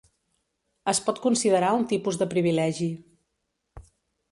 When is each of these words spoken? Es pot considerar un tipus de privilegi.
Es 0.93 1.01
pot 1.09 1.21
considerar 1.25 1.69
un 1.81 1.85
tipus 1.93 2.19
de 2.23 2.29
privilegi. 2.33 2.91